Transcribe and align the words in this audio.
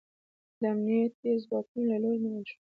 د 0.59 0.63
امنیتي 0.73 1.31
ځواکونو 1.43 1.85
له 1.89 1.97
لوري 2.01 2.19
نیول 2.23 2.43
شوی 2.49 2.59